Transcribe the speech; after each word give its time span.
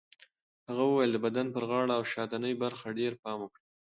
هغه 0.67 0.83
وویل 0.87 1.11
د 1.13 1.17
بدن 1.25 1.47
پر 1.55 1.63
غاړه 1.69 1.93
او 1.97 2.03
شاتنۍ 2.11 2.53
برخه 2.63 2.87
ډېر 2.99 3.13
پام 3.23 3.37
وکړئ. 3.41 3.63